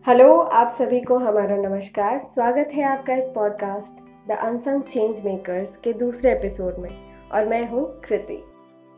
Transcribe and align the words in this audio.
Hello 0.07 0.39
आप 0.39 0.75
सभी 0.79 1.01
को 1.01 1.19
हमारा 1.19 1.57
नमस्कार 1.57 2.31
स्वागत 2.35 2.71
है 2.75 2.85
आपका 2.85 3.15
इस 3.15 3.25
podcast 3.35 3.93
the 4.29 4.39
unsung 4.39 4.83
change 4.83 5.25
makers 5.25 5.77
के 5.85 5.93
दूसरे 5.93 6.33
एपिसोड 6.33 6.79
में 6.79 7.31
और 7.31 7.49
मैं 7.49 7.71
हूं 7.71 8.01
कृति 8.01 8.45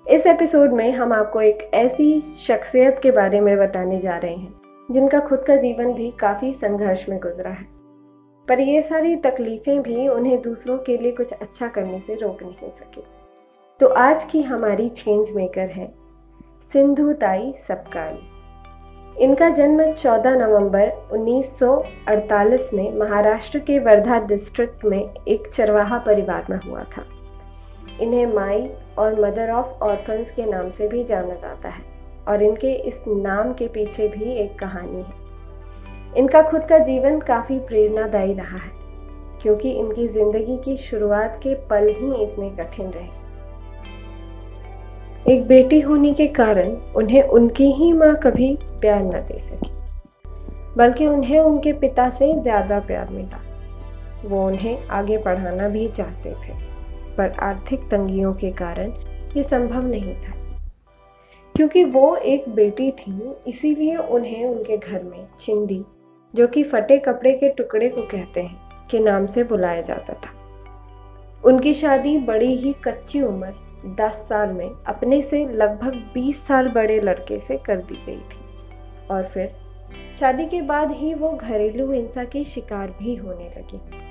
इस 0.10 0.28
एपिसोड 0.28 0.72
में 0.74 0.92
हम 0.92 1.14
आपको 1.14 1.42
एक 1.42 1.72
ऐसी 1.74 2.22
शख्सियत 2.22 3.00
के 3.04 3.12
बारे 3.12 3.40
में 3.40 3.58
बताने 3.58 4.00
जा 4.00 4.18
रहे 4.18 4.36
हैं, 4.36 4.54
जिनका 4.92 5.20
खुद 5.20 5.44
का 5.48 5.56
जीवन 5.56 5.94
भी 5.94 6.12
काफ़ी 6.12 6.54
संघर्ष 6.54 7.10
में 7.10 7.20
गुजरा 7.20 7.50
है। 7.50 7.66
पर 8.48 8.60
ये 8.60 8.82
सारी 8.82 9.16
तकलीफें 9.16 9.82
भी 9.82 10.08
उन्हें 10.08 10.42
दूसरों 10.42 10.78
के 10.78 10.98
लिए 10.98 11.12
कुछ 11.12 11.34
अच्छा 11.34 11.68
करने 11.68 12.00
से 12.00 12.16
रोक 12.16 12.44
नहीं 12.44 12.70
सकी। 12.70 13.04
तो 13.80 13.88
आज 13.88 14.24
की 14.24 14.42
हमारी 14.42 14.90
चेंज 14.90 15.32
मेकर 15.32 15.70
है, 15.70 15.94
सिंधु 16.74 17.14
ताई 17.14 17.54
सपकाल 17.68 18.18
इनका 19.22 19.50
जन्म 19.50 19.94
14 19.94 20.36
नवंबर 20.36 20.92
1948 21.12 22.74
में 22.74 22.98
महाराष्ट्र 22.98 23.60
के 23.60 23.80
वर्धा 23.80 24.20
डिस्ट्रिक्ट 24.20 24.86
में 24.86 25.10
एक 25.28 25.48
चरवाहा 25.54 25.98
परिवार 25.98 26.46
में 26.50 26.60
हुआ 26.66 26.84
था। 26.84 27.06
इन्हें 28.02 28.26
माई 28.26 28.68
और 29.00 29.20
मदर 29.22 29.52
ऑफ़ 29.52 29.84
ऑर्थन्स 29.84 30.32
के 30.32 30.46
नाम 30.46 30.70
से 30.70 30.88
भी 30.88 31.04
जाना 31.04 31.34
जाता 31.36 31.70
है 31.70 31.84
और 32.28 32.44
इनके 32.44 32.74
इस 32.90 33.04
नाम 33.08 33.54
के 33.54 33.68
पीछे 33.68 34.08
भी 34.08 34.34
एक 34.36 34.58
कहानी 34.60 34.98
है। 34.98 35.18
इनका 36.18 36.42
खुद 36.42 36.62
का 36.62 36.78
जीवन 36.80 37.20
काफ़ी 37.22 37.60
प्रेरणादायी 37.60 38.34
रहा 38.34 38.58
है, 38.58 38.72
क्योंकि 39.42 39.72
इनकी 39.72 40.08
ज़िंदगी 40.08 40.58
की 40.58 40.78
शुरुआत 40.80 41.40
के 41.44 41.54
पल 41.68 41.88
ही 41.90 42.24
इतने 42.24 42.50
कठिन 42.56 42.90
रहे। 42.90 43.18
एक 45.26 45.48
बेटी 45.48 45.80
होने 45.80 46.14
के 46.14 46.28
कारण 46.36 46.76
उन्हें 46.96 47.22
उनकी 47.24 47.72
ही 47.74 47.92
माँ 47.94 48.16
कभी 48.16 48.56
प्यार 48.82 49.02
न 49.02 49.22
दे 49.28 49.40
सकी, 49.40 49.72
बल्कि 50.78 51.08
उन्हें 51.08 51.40
उनके 51.40 51.74
पिता 51.74 52.10
से 52.10 52.34
ज़्यादा 52.42 52.80
प्यार 52.80 53.10
मिला। 53.10 53.40
वो 54.26 54.46
उन्हें 54.48 54.88
आगे 54.90 55.18
पढ़ाना 55.18 55.68
भी 55.68 55.88
चाहते 55.88 56.32
थे। 56.32 56.69
पर 57.20 57.32
आर्थिक 57.32 57.80
तंगियों 57.80 58.34
के 58.34 58.52
कारण 58.52 58.92
ये 59.38 59.44
संभव 59.44 59.88
नहीं 59.88 60.16
था। 60.16 60.62
क्योंकि 61.56 61.84
वो 61.84 62.16
एक 62.16 62.50
बेटी 62.50 62.92
थी, 62.92 63.34
इसीलिए 63.48 63.96
उन्हें 63.96 64.46
उनके 64.46 64.78
घर 64.78 65.04
में 65.04 65.28
चिंदी, 65.40 65.84
जो 66.36 66.48
कि 66.48 66.64
फटे 66.64 66.98
कपड़े 66.98 67.32
के 67.32 67.50
टुकड़े 67.50 67.90
को 67.90 68.02
कहते 68.02 68.42
हैं, 68.42 68.88
के 68.88 69.00
नाम 69.00 69.26
से 69.26 69.44
बुलाया 69.44 69.82
जाता 69.82 70.14
था। 70.14 70.30
उनकी 71.46 71.74
शादी 71.74 72.18
बड़ी 72.18 72.56
ही 72.56 72.74
कच्ची 72.74 73.22
उम्र 73.22 73.54
10 73.86 74.14
साल 74.14 74.50
में, 74.50 74.70
अपने 74.88 75.22
से 75.22 75.46
लगभग 75.46 76.12
20 76.14 76.38
साल 76.48 76.68
बड़े 76.68 77.00
लड़के 77.00 77.40
से 77.40 77.58
कर 77.58 77.78
दी 77.78 78.06
गई 78.06 78.20
थी। 78.20 78.40
और 79.12 79.24
फिर, 79.24 79.56
शादी 80.20 80.46
के 80.46 80.62
बाद 80.62 80.92
ही 80.92 81.14
वो 81.14 81.32
घरेलू 81.32 81.92
हिंसा 81.92 82.24
की 82.24 82.44
शिकार 82.44 82.96
भी 83.00 83.16
होने 83.16 83.46
लगी। 83.46 84.09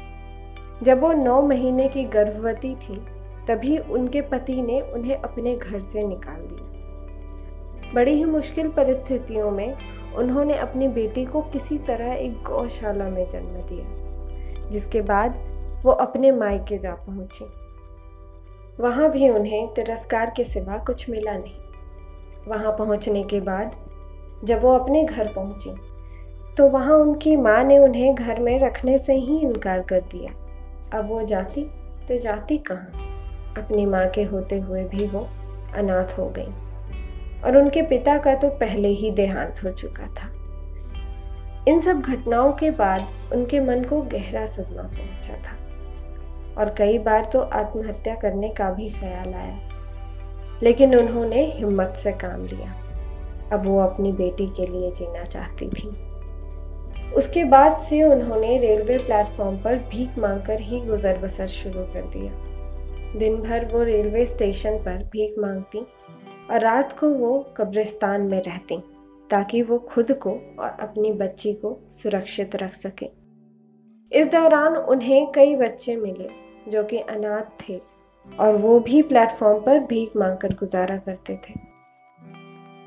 जब 0.83 1.00
वो 1.00 1.12
नौ 1.12 1.41
महीने 1.43 1.89
की 1.89 2.05
गर्भवती 2.05 2.75
थी, 2.75 2.97
तभी 3.49 3.78
उनके 3.78 4.21
पति 4.21 4.61
ने 4.62 4.81
उन्हें 4.81 5.16
अपने 5.16 5.56
घर 5.56 5.81
से 5.81 6.06
निकाल 6.06 6.41
दिया। 6.41 7.93
बड़ी 7.94 8.12
ही 8.12 8.25
मुश्किल 8.25 8.69
परिस्थितियों 8.69 9.50
में 9.50 9.77
उन्होंने 10.15 10.55
अपनी 10.55 10.89
बेटी 10.89 11.25
को 11.25 11.41
किसी 11.43 11.78
तरह 11.78 12.12
एक 12.15 12.43
गौशाला 12.43 13.09
में 13.09 13.28
जन्म 13.31 13.61
दिया, 13.69 14.69
जिसके 14.71 15.00
बाद 15.00 15.39
वो 15.84 15.93
अपने 15.93 16.31
मायके 16.33 16.78
जा 16.78 16.95
पहुँची। 17.06 17.45
वहाँ 18.81 19.10
भी 19.10 19.28
उन्हें 19.28 19.66
तिरस्कार 19.75 20.33
के 20.37 20.45
सिवा 20.45 20.78
कुछ 20.78 21.09
मिला 21.10 21.37
नहीं। 21.37 22.49
वहाँ 22.49 22.72
पहुँचने 22.72 23.22
के 23.22 23.41
बाद 23.41 23.77
जब 24.45 24.62
वो 24.62 24.72
अपने 24.72 25.05
घर 25.05 25.33
पहुँची 25.33 25.71
तो 26.56 26.69
वहाँ 26.69 26.97
उनकी 26.97 27.37
माँ 27.37 27.62
ने 27.65 27.78
उन्हें 27.78 28.15
घर 28.15 28.41
में 28.41 28.59
रखने 28.60 28.99
से 28.99 29.15
ही 29.15 29.39
इनकार 29.39 29.83
कर 29.83 30.00
दिया। 30.12 30.31
अब 30.94 31.09
वो 31.09 31.22
जाती 31.22 31.65
तो 32.09 32.19
जाती 32.19 32.59
कहाँ? 32.59 32.93
अपनी 33.59 33.87
माँ 33.87 34.09
के 34.09 34.22
होते 34.22 34.59
हुए 34.59 34.84
भी 34.84 35.06
वो 35.06 35.21
अनाथ 35.75 36.19
हो 36.19 36.34
गई। 36.38 36.53
और 37.43 37.56
उनके 37.56 37.82
पिता 37.82 38.19
का 38.19 38.34
तो 38.34 38.49
पहले 38.49 38.88
ही 38.88 39.10
देहांत 39.10 39.56
हो 39.65 39.71
चुका 39.71 40.06
था। 40.06 40.38
इन 41.69 41.81
सब 41.81 42.00
घटनाओं 42.00 42.53
के 42.53 42.71
बाद 42.71 43.06
उनके 43.32 43.60
मन 43.60 43.84
को 43.84 44.03
गहरा 44.03 44.47
सदमा 44.47 44.82
पहुँचा 44.82 45.34
था। 45.34 45.69
और 46.59 46.75
कई 46.78 46.98
बार 46.98 47.31
तो 47.32 47.41
आत्महत्या 47.41 48.15
करने 48.15 48.48
का 48.48 48.71
भी 48.71 48.91
ख्याल 48.91 49.34
आया। 49.34 49.69
लेकिन 50.62 50.94
उन्होंने 50.94 51.53
हिम्मत 51.56 51.94
से 52.03 52.12
काम 52.12 52.44
लिया। 52.44 52.75
अब 53.53 53.66
वो 53.66 53.81
अपनी 53.81 54.12
बेटी 54.12 54.47
के 54.47 54.66
लिए 54.66 54.91
जीना 54.91 55.25
चाहती 55.25 55.69
थी। 55.69 56.08
उसके 57.17 57.45
बाद 57.45 57.83
से 57.83 58.03
उन्होंने 58.03 58.59
रेलवे 58.59 58.99
प्लेटफॉर्म 58.99 59.57
पर 59.57 59.77
भीख 59.77 60.19
मांगकर 60.19 60.61
ही 60.61 60.81
गुजर 60.81 61.19
बसर 61.19 61.47
शुरू 61.47 61.81
कर 61.81 62.03
दिया। 62.03 62.33
दिन 63.19 63.37
भर 63.37 63.65
वो 63.65 63.83
रेलवे 63.83 64.27
स्टेशन 64.27 64.77
पर 64.79 65.05
भीख 65.05 65.39
मांगती 65.39 65.79
और 66.51 66.61
रात 66.61 66.99
को 66.99 67.09
वो 67.09 67.47
कब्रिस्तान 67.57 68.21
में 68.21 68.43
रहती, 68.43 68.77
ताकि 69.31 69.63
वो 69.63 69.79
खुद 69.79 70.13
को 70.13 70.31
और 70.31 70.77
अपनी 70.81 71.13
बच्ची 71.13 71.53
को 71.53 71.81
सुरक्षित 71.93 72.57
रख 72.57 72.75
सके। 72.75 73.07
इस 74.13 74.27
दौरान 74.27 74.77
उन्हें 74.77 75.33
कई 75.33 75.57
बच्चे 75.57 75.97
मिले, 75.97 76.29
जो 76.71 76.85
कि 76.85 76.99
अनाथ 76.99 77.69
थे, 77.69 77.81
और 78.41 78.57
वो 78.57 78.81
भी 78.81 79.03
प्लेटफॉर्म 79.03 79.61
पर 79.61 79.79
भीख 79.79 80.17
मांगकर 80.17 80.49
गुजारा 80.49 80.97
करते 80.97 81.35
थे। 81.35 81.55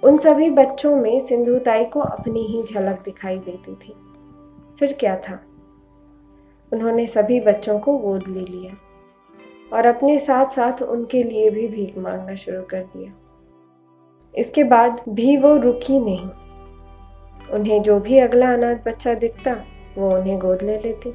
उन 0.04 0.18
सभी 0.18 0.50
बच्चों 0.50 0.96
में 0.96 1.20
सिंधुताई 1.20 1.86
को 1.86 2.00
अपनी 2.00 2.42
ही 2.42 2.64
झलक 2.64 3.02
दिखाई 3.06 3.38
देती 3.38 3.76
थी। 3.76 3.94
फिर 4.82 4.94
क्या 4.94 5.16
था? 5.16 5.40
उन्होंने 6.74 7.08
सभी 7.08 7.40
बच्चों 7.40 7.80
को 7.80 7.98
गोद 7.98 8.24
ले 8.28 8.40
लिया 8.40 8.74
और 9.78 9.86
अपने 9.86 10.20
साथ 10.20 10.46
साथ 10.46 10.82
उनके 10.82 11.24
लिए 11.24 11.50
भी 11.50 11.68
भीख 11.68 11.98
मांगना 11.98 12.36
शुरू 12.36 12.62
कर 12.62 12.84
दिया। 12.84 13.14
इसके 14.36 14.64
बाद 14.64 15.02
भी 15.10 15.38
वो 15.38 15.56
रुकी 15.56 16.00
नहीं। 16.00 16.30
उन्हें 17.50 17.82
जो 17.82 18.00
भी 18.00 18.18
अगला 18.20 18.54
अनाथ 18.54 18.76
बच्चा 18.76 19.14
दिखता, 19.14 19.54
वो 19.98 20.16
उन्हें 20.16 20.40
गोद 20.40 20.64
ले 20.64 20.80
लेती। 20.80 21.10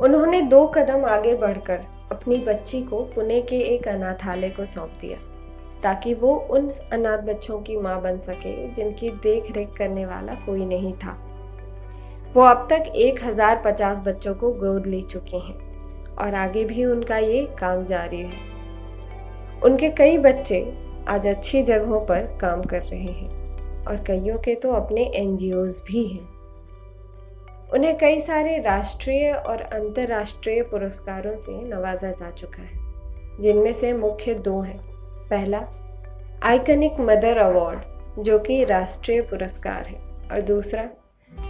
उन्होंने 0.00 0.42
दो 0.42 0.66
कदम 0.66 1.04
आगे 1.04 1.34
बढ़कर 1.34 1.84
अपनी 2.12 2.38
बच्ची 2.38 2.82
को 2.82 3.04
पुणे 3.04 3.42
के 3.42 3.56
एक 3.56 3.88
अनाथालय 3.88 4.50
को 4.50 4.66
सौंप 4.66 4.90
दिया, 5.00 5.18
ताकि 5.82 6.14
वो 6.14 6.36
उन 6.36 6.70
अनाथ 6.92 7.18
बच्चों 7.18 7.60
की 7.60 7.76
माँ 7.76 8.02
बन 8.02 8.18
सके 8.18 8.70
जिनकी 8.70 9.10
देख 9.10 9.56
रेख 9.56 9.68
करने 9.78 10.06
वाला 10.06 10.34
कोई 10.34 10.66
नहीं 10.66 10.92
था। 10.92 11.30
वो 12.34 12.42
अब 12.42 12.66
तक 12.70 12.92
एक 12.96 13.22
हज़ार 13.24 13.60
पचास 13.64 13.98
बच्चों 13.98 14.34
को 14.34 14.50
गोद 14.52 14.86
ले 14.86 15.00
चुके 15.02 15.36
हैं 15.36 16.16
और 16.16 16.34
आगे 16.34 16.64
भी 16.64 16.84
उनका 16.84 17.18
ये 17.18 17.42
काम 17.60 17.84
जारी 17.84 18.20
है। 18.20 18.52
उनके 19.60 19.90
कई 19.90 20.18
बच्चे 20.18 20.58
आज 21.08 21.26
अच्छी 21.26 21.62
जगहों 21.62 22.00
पर 22.00 22.22
काम 22.40 22.62
कर 22.62 22.82
रहे 22.82 23.12
हैं 23.12 23.84
और 23.84 24.02
कईयों 24.06 24.38
के 24.38 24.54
तो 24.54 24.72
अपने 24.72 25.04
एनजीओ 25.16 25.64
भी 25.86 26.06
हैं। 26.06 26.32
उन्हें 27.70 27.96
कई 27.98 28.20
सारे 28.20 28.58
राष्ट्रीय 28.58 29.30
और 29.32 29.60
अंतर्राष्ट्रीय 29.60 30.62
पुरस्कारों 30.62 31.36
से 31.36 31.60
नवाजा 31.64 32.10
जा 32.10 32.30
चुका 32.30 32.62
है, 32.62 33.42
जिनमें 33.42 33.72
से 33.72 33.92
मुख्य 33.92 34.34
दो 34.34 34.60
हैं। 34.60 34.78
पहला, 35.30 35.62
आइकनिक 36.42 37.00
मदर 37.00 37.38
अवार्ड, 37.38 38.22
जो 38.24 38.38
कि 38.38 38.62
राष्ट्रीय 38.64 39.20
पुरस्कार 39.22 39.86
है, 39.86 39.98
और 40.32 40.40
दूसरा 40.42 40.88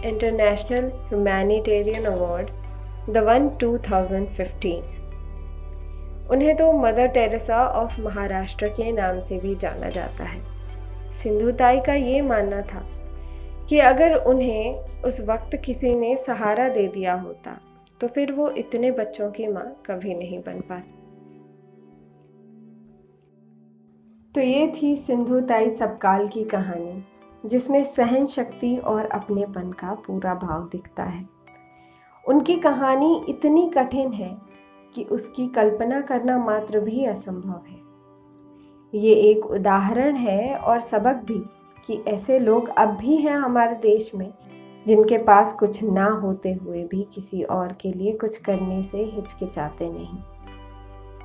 international 0.05 0.85
humanitarian 1.07 2.05
award 2.05 2.49
the 3.09 3.17
one 3.17 3.49
2015 3.63 4.93
उन्हें 6.31 6.55
तो 6.57 6.71
मदर 6.71 7.07
टेरेसा 7.07 7.67
ऑफ़ 7.67 8.01
महाराष्ट्र 8.01 8.67
के 8.67 8.91
नाम 8.91 9.19
से 9.19 9.37
भी 9.39 9.55
जाना 9.55 9.89
जाता 9.89 10.23
है। 10.23 10.41
सिंधुताई 11.13 11.79
का 11.79 11.93
ये 11.93 12.21
मानना 12.21 12.61
था 12.61 12.83
कि 13.69 13.79
अगर 13.79 14.15
उन्हें 14.15 14.75
उस 15.01 15.19
वक्त 15.21 15.55
किसी 15.55 15.95
ने 15.95 16.15
सहारा 16.27 16.69
दे 16.69 16.87
दिया 16.87 17.13
होता 17.13 17.61
तो 18.01 18.07
फिर 18.07 18.31
वो 18.31 18.49
इतने 18.49 18.91
बच्चों 18.91 19.31
की 19.31 19.47
माँ 19.47 19.65
कभी 19.85 20.13
नहीं 20.13 20.39
बन 20.39 20.59
पाती। 20.61 20.91
तो 24.35 24.41
ये 24.41 24.67
थी 24.67 24.95
सिंधुताई 24.95 25.69
सबकाल 25.69 26.27
की 26.27 26.43
कहानी। 26.43 27.03
जिसमें 27.45 27.83
सहन 27.83 28.27
शक्ति 28.27 28.77
और 28.77 29.05
अपनेपन 29.05 29.71
का 29.71 29.93
पूरा 29.93 30.33
भाव 30.33 30.69
दिखता 30.71 31.03
है। 31.03 31.29
उनकी 32.27 32.55
कहानी 32.55 33.25
इतनी 33.29 33.71
कठिन 33.77 34.13
है 34.13 34.37
कि 34.95 35.03
उसकी 35.03 35.47
कल्पना 35.47 36.01
करना 36.01 36.37
मात्र 36.37 36.79
भी 36.79 37.05
असंभव 37.05 37.61
है। 37.69 37.85
ये 39.01 39.13
एक 39.13 39.45
उदाहरण 39.45 40.15
है 40.15 40.55
और 40.55 40.79
सबक 40.79 41.15
भी 41.15 41.43
कि 41.87 42.03
ऐसे 42.07 42.39
लोग 42.39 42.67
अब 42.67 42.89
भी 42.89 43.17
हैं 43.17 43.37
हमारे 43.37 43.75
देश 43.75 44.11
में, 44.15 44.33
जिनके 44.87 45.17
पास 45.17 45.53
कुछ 45.53 45.83
ना 45.83 46.05
होते 46.05 46.53
हुए 46.53 46.83
भी 46.83 47.07
किसी 47.13 47.43
और 47.43 47.73
के 47.81 47.93
लिए 47.93 48.13
कुछ 48.13 48.37
करने 48.37 48.83
से 48.83 48.97
हिचकिचाते 48.97 49.89
नहीं। 49.89 50.19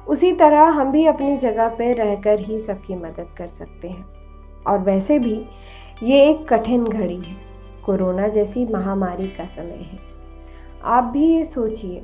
उसी 0.04 0.32
तरह 0.32 0.62
हम 0.62 0.92
भी 0.92 1.06
अपनी 1.06 1.36
जगह 1.36 1.68
पर 1.68 1.94
रहकर 1.94 2.40
ही 2.40 2.60
सबकी 2.60 2.96
मदद 2.96 3.34
कर 3.38 3.48
सकते 3.48 3.88
हैं। 3.88 4.19
और 4.66 4.78
वैसे 4.78 5.18
भी 5.18 5.46
ये 6.02 6.30
एक 6.30 6.48
कठिन 6.48 6.84
घड़ी 6.84 7.16
है। 7.16 7.36
कोरोना 7.84 8.28
जैसी 8.28 8.66
महामारी 8.66 9.26
का 9.26 9.44
समय 9.44 9.88
है। 9.92 9.98
आप 10.84 11.04
भी 11.04 11.34
ये 11.34 11.44
सोचिए 11.44 12.02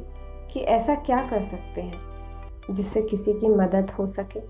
कि 0.53 0.61
ऐसा 0.61 0.95
क्या 0.95 1.29
कर 1.31 1.43
सकते 1.43 1.81
हैं 1.81 2.75
जिससे 2.75 3.03
किसी 3.03 3.33
की 3.33 3.49
मदद 3.49 3.91
हो 3.91 4.07
सके। 4.07 4.41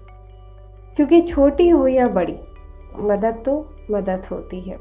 क्योंकि 0.96 1.22
छोटी 1.22 1.68
हो 1.68 1.86
या 1.86 2.08
बड़ी, 2.08 2.36
मदद 2.96 3.42
तो 3.44 3.76
मदद 3.90 4.26
होती 4.30 4.60
है। 4.60 4.78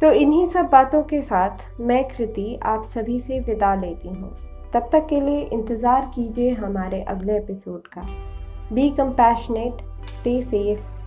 तो 0.00 0.12
इन्हीं 0.12 0.48
सब 0.48 0.66
बातों 0.66 1.02
के 1.02 1.22
साथ 1.22 1.80
मैं 1.80 2.04
कृति 2.04 2.60
आप 2.62 2.84
सभी 2.84 3.20
से 3.20 3.40
विदा 3.40 3.74
लेती 3.74 4.08
हूँ। 4.08 4.36
तब 4.74 4.88
तक 4.92 5.06
के 5.06 5.20
लिए 5.20 5.40
इंतज़ार 5.42 6.10
कीजिए 6.14 6.50
हमारे 6.50 7.02
अगले 7.02 7.36
एपिसोड 7.36 7.86
का। 7.86 8.06
Be 8.72 8.90
compassionate 8.90 9.74
stay 10.06 10.42
safe 10.42 10.99